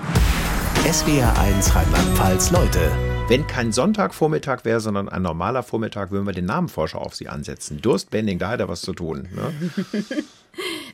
[0.91, 2.91] SWR 1 Rheinland-Pfalz, Leute.
[3.27, 7.81] Wenn kein Sonntagvormittag wäre, sondern ein normaler Vormittag, würden wir den Namenforscher auf Sie ansetzen.
[7.81, 9.27] Durstbending, da hat er was zu tun.
[9.31, 9.53] Ne?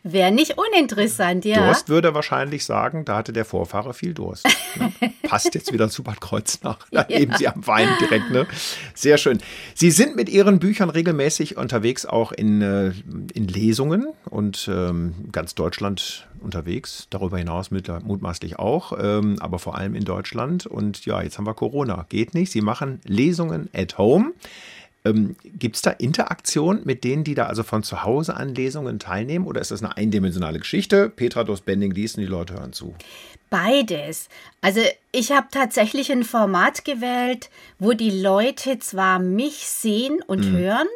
[0.03, 1.65] Wäre nicht uninteressant, ja.
[1.65, 4.47] Durst würde wahrscheinlich sagen, da hatte der Vorfahre viel Durst.
[4.75, 4.91] Ne?
[5.23, 6.87] Passt jetzt wieder zu Bad Kreuznach.
[6.91, 7.17] Da ja.
[7.19, 8.31] eben Sie am Wein direkt.
[8.31, 8.47] Ne?
[8.93, 9.39] Sehr schön.
[9.75, 12.93] Sie sind mit Ihren Büchern regelmäßig unterwegs, auch in, äh,
[13.33, 17.07] in Lesungen und ähm, ganz Deutschland unterwegs.
[17.09, 20.65] Darüber hinaus mutmaßlich auch, ähm, aber vor allem in Deutschland.
[20.65, 22.05] Und ja, jetzt haben wir Corona.
[22.09, 22.51] Geht nicht.
[22.51, 24.33] Sie machen Lesungen at home.
[25.05, 28.99] Ähm, Gibt es da Interaktion mit denen, die da also von zu Hause an Lesungen
[28.99, 29.45] teilnehmen?
[29.45, 31.09] Oder ist das eine eindimensionale Geschichte?
[31.09, 32.93] Petra Dos Bending liest und die Leute hören zu.
[33.49, 34.29] Beides.
[34.61, 34.81] Also
[35.11, 40.57] ich habe tatsächlich ein Format gewählt, wo die Leute zwar mich sehen und mhm.
[40.57, 40.87] hören,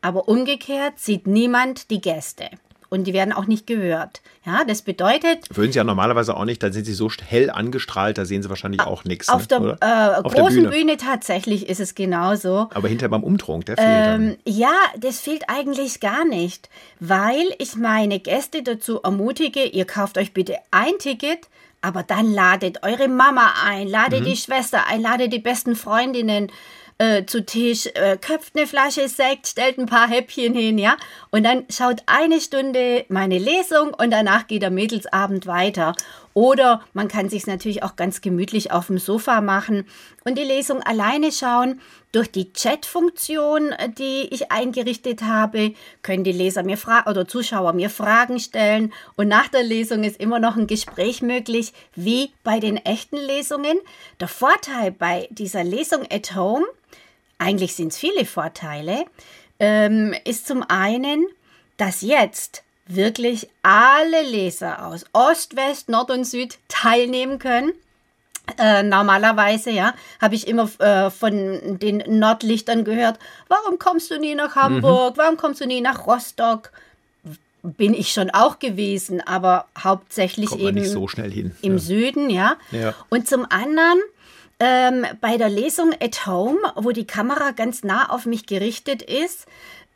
[0.00, 2.48] aber umgekehrt sieht niemand die Gäste
[2.88, 4.20] und die werden auch nicht gehört.
[4.44, 5.44] Ja, das bedeutet.
[5.50, 8.48] Würden sie ja normalerweise auch nicht, dann sind sie so hell angestrahlt, da sehen sie
[8.48, 9.28] wahrscheinlich auch nichts.
[9.28, 10.84] Auf ne, der äh, auf großen der Bühne.
[10.84, 10.96] Bühne.
[10.96, 12.68] tatsächlich ist es genauso.
[12.72, 16.68] Aber hinter beim Umtrunk, der fehlt ähm, Ja, das fehlt eigentlich gar nicht,
[17.00, 21.48] weil ich meine Gäste dazu ermutige, ihr kauft euch bitte ein Ticket,
[21.82, 24.24] aber dann ladet eure Mama ein, ladet mhm.
[24.24, 26.50] die Schwester ein, ladet die besten Freundinnen
[26.98, 30.96] äh, zu Tisch, äh, köpft eine Flasche Sekt, stellt ein paar Häppchen hin, ja,
[31.30, 35.94] und dann schaut eine Stunde meine Lesung und danach geht der Mädelsabend weiter.
[36.36, 39.86] Oder man kann sich natürlich auch ganz gemütlich auf dem Sofa machen
[40.24, 41.80] und die Lesung alleine schauen.
[42.12, 47.88] Durch die Chat-Funktion, die ich eingerichtet habe, können die Leser mir Fragen oder Zuschauer mir
[47.88, 48.92] Fragen stellen.
[49.16, 53.78] Und nach der Lesung ist immer noch ein Gespräch möglich, wie bei den echten Lesungen.
[54.20, 56.66] Der Vorteil bei dieser Lesung at Home,
[57.38, 59.04] eigentlich sind es viele Vorteile,
[59.58, 61.26] ähm, ist zum einen,
[61.76, 67.72] dass jetzt wirklich alle Leser aus Ost, West, Nord und Süd teilnehmen können.
[68.58, 73.18] Äh, normalerweise, ja, habe ich immer äh, von den Nordlichtern gehört,
[73.48, 75.18] warum kommst du nie nach Hamburg, mhm.
[75.18, 76.70] warum kommst du nie nach Rostock?
[77.64, 81.08] Bin ich schon auch gewesen, aber hauptsächlich eben so
[81.62, 81.78] im ja.
[81.78, 82.56] Süden, ja?
[82.70, 82.94] ja.
[83.08, 83.98] Und zum anderen
[84.58, 89.46] ähm, bei der Lesung at Home, wo die Kamera ganz nah auf mich gerichtet ist,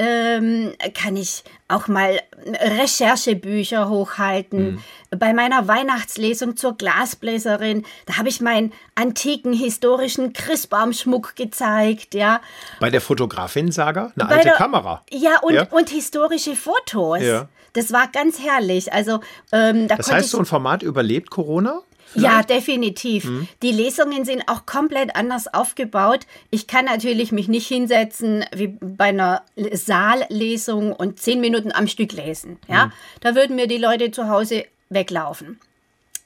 [0.00, 4.72] ähm, kann ich auch mal Recherchebücher hochhalten.
[5.10, 5.18] Mhm.
[5.18, 12.40] Bei meiner Weihnachtslesung zur Glasbläserin, da habe ich meinen antiken historischen Christbaumschmuck gezeigt, ja.
[12.80, 15.04] Bei der Fotografin Saga eine Bei alte der, Kamera.
[15.10, 15.66] Ja und, ja.
[15.70, 17.20] und historische Fotos.
[17.22, 17.48] Ja.
[17.74, 18.92] Das war ganz herrlich.
[18.92, 19.20] Also
[19.52, 21.82] ähm, da das heißt, so ein Format überlebt Corona?
[22.12, 22.24] Vielleicht?
[22.24, 23.24] Ja, definitiv.
[23.24, 23.48] Mhm.
[23.62, 26.26] Die Lesungen sind auch komplett anders aufgebaut.
[26.50, 32.12] Ich kann natürlich mich nicht hinsetzen wie bei einer Saallesung und zehn Minuten am Stück
[32.12, 32.58] lesen.
[32.68, 32.92] Ja, mhm.
[33.20, 35.60] da würden mir die Leute zu Hause weglaufen.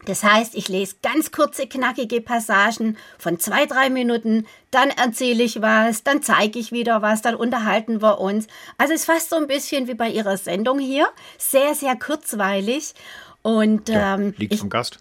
[0.07, 5.63] Das heißt, ich lese ganz kurze, knackige Passagen von zwei, drei Minuten, dann erzähle ich
[5.63, 8.47] was, dann zeige ich wieder was, dann unterhalten wir uns.
[8.77, 11.09] Also es ist fast so ein bisschen wie bei Ihrer Sendung hier.
[11.39, 12.95] Sehr, sehr kurzweilig.
[13.43, 14.99] Und ja, ähm, liegt ich, vom Gast.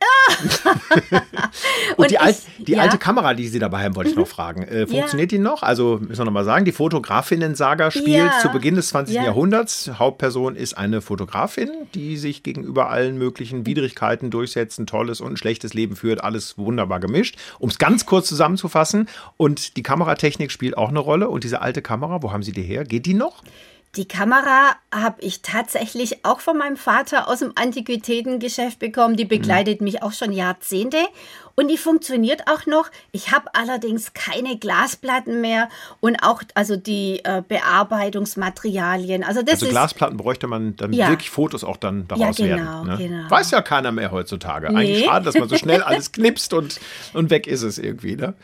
[1.96, 2.82] und, die, ich, alt, die ja?
[2.82, 4.30] alte Kamera, die Sie dabei haben, wollte ich noch mhm.
[4.30, 4.62] fragen.
[4.62, 5.38] Äh, funktioniert ja.
[5.38, 5.62] die noch?
[5.62, 8.38] Also müssen wir nochmal sagen, die Fotografinnen-Saga spielt ja.
[8.40, 9.16] zu Beginn des 20.
[9.16, 9.90] Jahrhunderts.
[9.98, 15.36] Hauptperson ist eine Fotografin, die sich gegenüber allen möglichen Widrigkeiten durchsetzt, ein tolles und ein
[15.36, 17.36] schlechtes Leben führt, alles wunderbar gemischt.
[17.58, 19.08] Um es ganz kurz zusammenzufassen.
[19.36, 21.28] Und die Kameratechnik spielt auch eine Rolle.
[21.28, 22.84] Und diese alte Kamera, wo haben Sie die her?
[22.84, 23.42] Geht die noch?
[23.96, 29.16] Die Kamera habe ich tatsächlich auch von meinem Vater aus dem Antiquitätengeschäft bekommen.
[29.16, 29.86] Die begleitet mhm.
[29.86, 30.98] mich auch schon Jahrzehnte
[31.56, 32.88] und die funktioniert auch noch.
[33.10, 39.24] Ich habe allerdings keine Glasplatten mehr und auch also die äh, Bearbeitungsmaterialien.
[39.24, 41.08] Also, das also ist, Glasplatten bräuchte man dann ja.
[41.08, 42.86] wirklich Fotos auch dann daraus ja, genau, werden.
[42.86, 42.96] Ne?
[42.96, 43.30] Genau.
[43.30, 44.70] Weiß ja keiner mehr heutzutage.
[44.70, 44.76] Nee.
[44.76, 46.80] Eigentlich schade, dass man so schnell alles knipst und,
[47.12, 48.14] und weg ist es irgendwie.
[48.14, 48.34] Ne?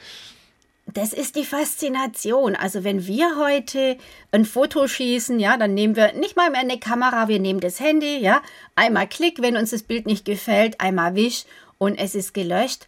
[0.92, 2.54] Das ist die Faszination.
[2.54, 3.96] Also wenn wir heute
[4.30, 7.80] ein Foto schießen, ja, dann nehmen wir nicht mal mehr eine Kamera, wir nehmen das
[7.80, 8.40] Handy, ja,
[8.76, 11.44] einmal Klick, wenn uns das Bild nicht gefällt, einmal Wisch
[11.78, 12.86] und es ist gelöscht.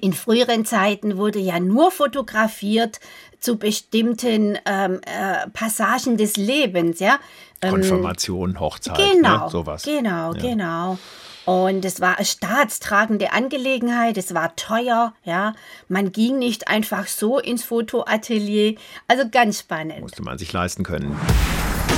[0.00, 2.98] In früheren Zeiten wurde ja nur fotografiert
[3.40, 7.18] zu bestimmten ähm, äh, Passagen des Lebens, ja.
[7.60, 9.50] Ähm, Konfirmation, Hochzeit, ne, genau, ne?
[9.50, 9.82] sowas.
[9.82, 10.40] Genau, ja.
[10.40, 10.98] genau.
[11.44, 15.54] Und es war eine staatstragende Angelegenheit, es war teuer, ja.
[15.88, 18.76] Man ging nicht einfach so ins Fotoatelier.
[19.08, 20.00] Also ganz spannend.
[20.00, 21.18] Musste man sich leisten können.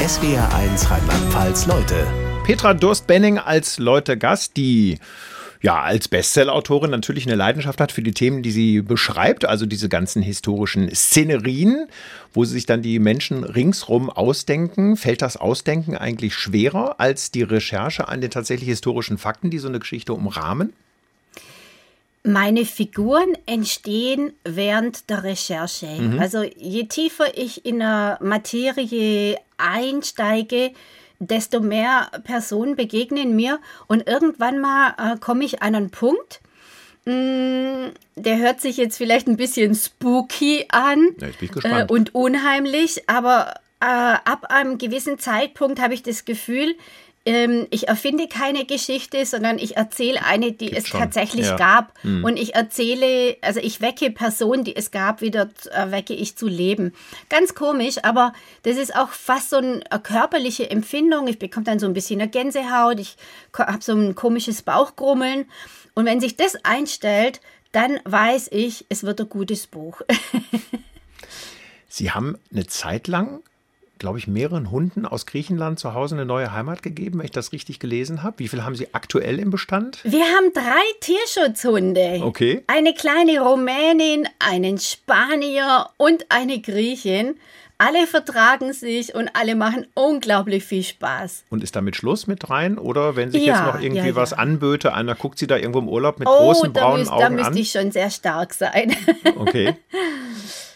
[0.06, 2.06] SWR 1 Rheinland-Pfalz Leute.
[2.44, 4.98] Petra Durst-Benning als Leute Gast, die
[5.64, 9.88] ja, als Bestsellerautorin natürlich eine Leidenschaft hat für die Themen, die sie beschreibt, also diese
[9.88, 11.86] ganzen historischen Szenerien,
[12.34, 14.98] wo sie sich dann die Menschen ringsrum ausdenken.
[14.98, 19.68] Fällt das Ausdenken eigentlich schwerer als die Recherche an den tatsächlich historischen Fakten, die so
[19.68, 20.74] eine Geschichte umrahmen?
[22.24, 25.86] Meine Figuren entstehen während der Recherche.
[25.86, 26.20] Mhm.
[26.20, 30.72] Also je tiefer ich in der Materie einsteige,
[31.18, 36.40] desto mehr Personen begegnen mir und irgendwann mal äh, komme ich an einen Punkt,
[37.04, 43.08] mh, mm, der hört sich jetzt vielleicht ein bisschen spooky an ja, äh, und unheimlich,
[43.08, 46.74] aber äh, ab einem gewissen Zeitpunkt habe ich das Gefühl,
[47.26, 51.00] ähm, ich erfinde keine Geschichte, sondern ich erzähle eine, die Gibt es schon.
[51.00, 51.56] tatsächlich ja.
[51.56, 51.92] gab.
[52.04, 52.24] Mhm.
[52.24, 56.46] Und ich erzähle, also ich wecke Personen, die es gab, wieder äh, wecke ich zu
[56.46, 56.92] leben.
[57.30, 61.26] Ganz komisch, aber das ist auch fast so eine körperliche Empfindung.
[61.28, 63.16] Ich bekomme dann so ein bisschen eine Gänsehaut, ich
[63.56, 65.46] habe so ein komisches Bauchgrummeln.
[65.94, 67.40] Und wenn sich das einstellt,
[67.72, 70.02] dann weiß ich, es wird ein gutes Buch.
[71.88, 73.42] Sie haben eine Zeit lang
[74.04, 77.52] glaube ich, mehreren Hunden aus Griechenland zu Hause eine neue Heimat gegeben, wenn ich das
[77.52, 78.38] richtig gelesen habe.
[78.38, 80.00] Wie viele haben Sie aktuell im Bestand?
[80.04, 82.20] Wir haben drei Tierschutzhunde.
[82.22, 82.62] Okay.
[82.66, 87.36] Eine kleine Rumänin, einen Spanier und eine Griechin.
[87.78, 91.44] Alle vertragen sich und alle machen unglaublich viel Spaß.
[91.48, 92.76] Und ist damit Schluss mit dreien?
[92.76, 94.36] Oder wenn sich Ja, jetzt noch irgendwie ja, was ja.
[94.36, 97.14] anböte, einer guckt sie da irgendwo im Urlaub mit Oh, großen da, braunen müsst, da
[97.16, 97.56] Augen müsste an?
[97.56, 98.94] ich schon sehr stark sein.
[99.38, 99.74] Okay.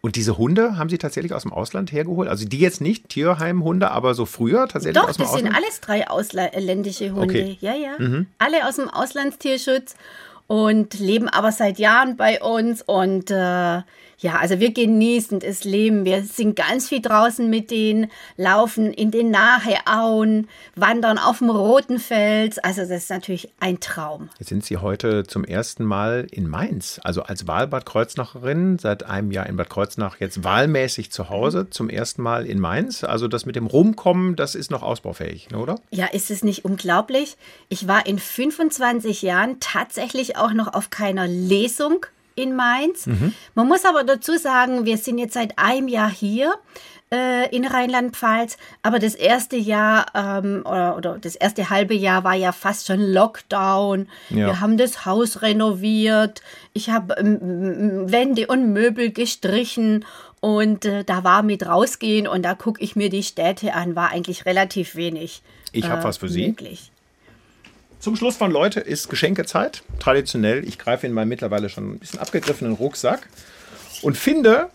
[0.00, 2.28] Und diese Hunde haben Sie tatsächlich aus dem Ausland hergeholt?
[2.28, 5.56] Also die jetzt nicht Tierheimhunde, aber so früher tatsächlich Doch, aus dem das sind Ausland?
[5.56, 7.24] alles drei ausländische Hunde.
[7.24, 7.58] Okay.
[7.60, 7.66] Mhm.
[7.66, 8.24] Ja, ja.
[8.38, 9.96] Alle aus dem Auslandstierschutz
[10.48, 12.82] und leben aber seit Jahren bei uns.
[12.82, 13.82] Und äh,
[14.20, 16.04] ja, also wir genießen das Leben.
[16.04, 22.00] Wir sind ganz viel draußen mit denen, laufen in den Naheauen, wandern auf dem Roten
[22.00, 22.58] Fels.
[22.58, 24.28] Also das ist natürlich ein Traum.
[24.40, 29.30] Jetzt sind Sie heute zum ersten Mal in Mainz, also als Wahlbad Kreuznacherin, seit einem
[29.30, 33.04] Jahr in Bad Kreuznach, jetzt wahlmäßig zu Hause, zum ersten Mal in Mainz.
[33.04, 35.76] Also das mit dem Rumkommen, das ist noch ausbaufähig, oder?
[35.90, 37.36] Ja, ist es nicht unglaublich?
[37.68, 43.06] Ich war in 25 Jahren tatsächlich auch noch auf keiner Lesung in Mainz.
[43.54, 46.54] Man muss aber dazu sagen, wir sind jetzt seit einem Jahr hier
[47.10, 52.34] äh, in Rheinland-Pfalz, aber das erste Jahr ähm, oder, oder das erste halbe Jahr war
[52.34, 54.08] ja fast schon Lockdown.
[54.30, 54.46] Ja.
[54.46, 56.42] Wir haben das Haus renoviert.
[56.72, 60.04] Ich habe ähm, Wände und Möbel gestrichen
[60.40, 64.10] und äh, da war mit rausgehen und da gucke ich mir die Städte an, war
[64.10, 65.42] eigentlich relativ wenig.
[65.72, 66.48] Ich habe was für Sie.
[66.48, 66.92] Möglich.
[68.00, 69.82] Zum Schluss von Leute ist Geschenkezeit.
[69.98, 73.28] Traditionell, ich greife in meinen mittlerweile schon ein bisschen abgegriffenen Rucksack
[74.02, 74.68] und finde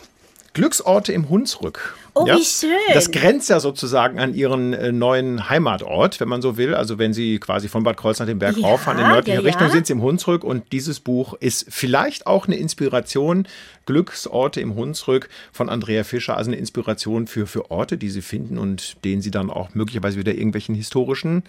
[0.53, 1.95] Glücksorte im Hunsrück.
[2.15, 2.69] Oh, wie schön.
[2.93, 6.75] Das grenzt ja sozusagen an ihren äh, neuen Heimatort, wenn man so will.
[6.75, 9.67] Also wenn Sie quasi von Bad Kreuznach den Berg Ja, rauffahren in nördliche ja, Richtung,
[9.67, 9.73] ja.
[9.73, 10.43] sind Sie im Hunsrück.
[10.43, 13.47] Und dieses Buch ist vielleicht auch eine Inspiration.
[13.87, 16.37] Glücksorte im Hunsrück von Andrea Fischer.
[16.37, 20.19] Also eine Inspiration für, für Orte, die Sie finden und denen Sie dann auch möglicherweise
[20.19, 21.43] wieder irgendwelchen historischen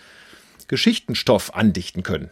[0.68, 2.30] Geschichtenstoff andichten können.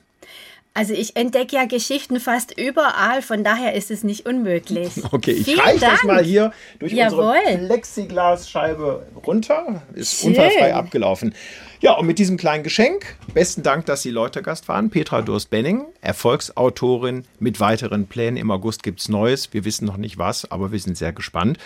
[0.74, 4.90] Also ich entdecke ja Geschichten fast überall, von daher ist es nicht unmöglich.
[5.12, 6.04] Okay, ich Vielen reiche das Dank.
[6.04, 7.34] mal hier durch Jawohl.
[7.44, 9.82] unsere Plexiglasscheibe runter.
[9.94, 10.30] Ist Schön.
[10.30, 11.34] unfallfrei abgelaufen.
[11.80, 14.88] Ja, und mit diesem kleinen Geschenk, besten Dank, dass Sie Leute Gast waren.
[14.88, 18.38] Petra Durst-Benning, Erfolgsautorin mit weiteren Plänen.
[18.38, 19.52] Im August gibt's Neues.
[19.52, 21.58] Wir wissen noch nicht was, aber wir sind sehr gespannt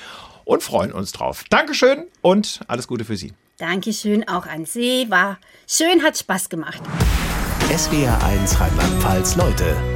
[0.44, 1.44] und freuen uns drauf.
[1.48, 3.32] Dankeschön und alles Gute für Sie.
[3.58, 6.82] Dankeschön auch an Sie, war schön, hat Spaß gemacht.
[7.70, 9.95] SWR1 Rheinland-Pfalz Leute